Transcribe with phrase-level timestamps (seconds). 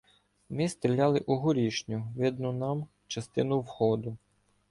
[0.49, 4.17] Ми стріляли у горішню, видну нам, частину входу.